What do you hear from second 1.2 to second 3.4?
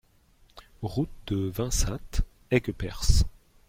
de Vensat, Aigueperse